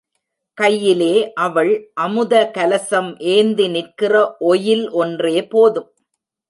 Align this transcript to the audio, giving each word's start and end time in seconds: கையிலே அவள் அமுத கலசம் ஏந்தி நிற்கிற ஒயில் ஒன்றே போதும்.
கையிலே 0.57 1.33
அவள் 1.35 1.71
அமுத 1.93 2.33
கலசம் 2.57 3.11
ஏந்தி 3.35 3.67
நிற்கிற 3.67 4.13
ஒயில் 4.39 4.85
ஒன்றே 4.91 5.37
போதும். 5.47 5.89